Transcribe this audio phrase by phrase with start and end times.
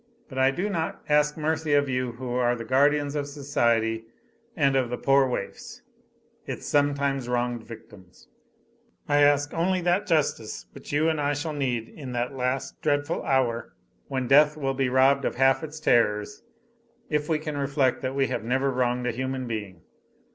[0.29, 4.05] But I do not ask mercy of you who are the guardians of society
[4.57, 5.83] and of the poor waifs,
[6.47, 8.27] its sometimes wronged victims;
[9.07, 13.21] I ask only that justice which you and I shall need in that last, dreadful
[13.21, 13.73] hour,
[14.07, 16.41] when death will be robbed of half its terrors
[17.11, 19.83] if we can reflect that we have never wronged a human being.